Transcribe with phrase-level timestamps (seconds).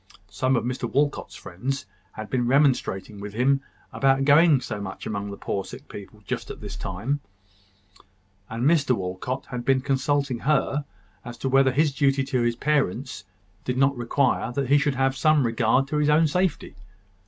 [0.31, 3.61] Some of Mr Walcot's friends had been remonstrating with him
[3.93, 7.19] about going so much among the poor sick people, just at this time;
[8.49, 10.85] and Mr Walcot had been consulting her
[11.23, 13.25] as to whether his duty to his parents
[13.63, 16.73] did not require that he should have some regard to his own safety.